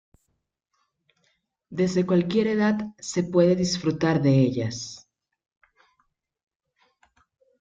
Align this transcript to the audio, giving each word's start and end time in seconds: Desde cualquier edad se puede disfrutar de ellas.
Desde 1.69 2.07
cualquier 2.07 2.47
edad 2.47 2.75
se 2.97 3.21
puede 3.21 3.55
disfrutar 3.55 4.19
de 4.19 4.31
ellas. 4.39 5.07